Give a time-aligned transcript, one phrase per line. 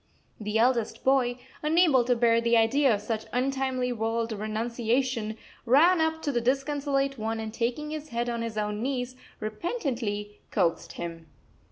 [0.39, 6.23] The eldest boy, unable to bear the idea of such untimely world renunciation, ran up
[6.23, 11.27] to the disconsolate one and taking his head on his own knees repentantly coaxed him.